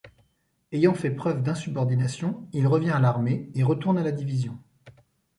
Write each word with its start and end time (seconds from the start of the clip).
Ayant 0.73 0.95
fait 0.95 1.11
preuve 1.11 1.43
d'insubordination, 1.43 2.47
il 2.53 2.65
revient 2.65 2.89
à 2.89 2.99
l'armée, 2.99 3.51
et 3.53 3.61
retourne 3.61 3.99
à 3.99 4.03
la 4.03 4.11
division. 4.11 4.57